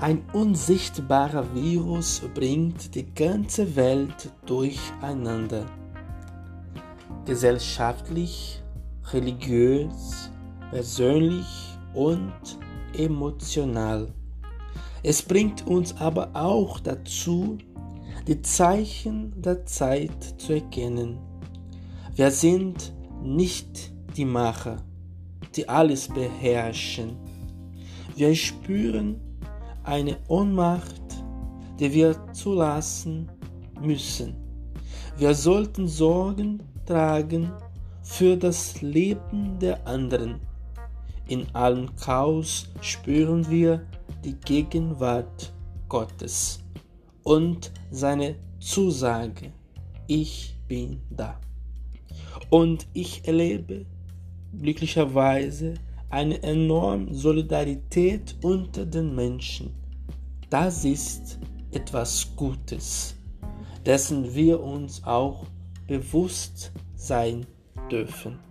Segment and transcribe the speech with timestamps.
[0.00, 5.66] Ein unsichtbarer Virus bringt die ganze Welt durcheinander.
[7.26, 8.62] Gesellschaftlich,
[9.12, 10.30] religiös,
[10.70, 11.44] persönlich
[11.92, 12.32] und
[12.96, 14.08] emotional.
[15.02, 17.58] Es bringt uns aber auch dazu,
[18.26, 21.18] die Zeichen der Zeit zu erkennen.
[22.14, 24.78] Wir sind nicht die Macher,
[25.54, 27.18] die alles beherrschen.
[28.16, 29.20] Wir spüren
[29.84, 31.02] eine Ohnmacht,
[31.78, 33.30] die wir zulassen
[33.80, 34.34] müssen.
[35.16, 37.52] Wir sollten Sorgen tragen
[38.02, 40.40] für das Leben der anderen.
[41.28, 43.86] In allem Chaos spüren wir
[44.24, 45.52] die Gegenwart
[45.88, 46.60] Gottes
[47.22, 49.52] und seine Zusage,
[50.06, 51.40] ich bin da.
[52.50, 53.86] Und ich erlebe
[54.58, 55.74] glücklicherweise
[56.10, 59.74] eine enorme Solidarität unter den Menschen.
[60.50, 61.38] Das ist
[61.70, 63.16] etwas Gutes,
[63.86, 65.46] dessen wir uns auch
[65.86, 67.46] bewusst sein
[67.90, 68.49] dürfen.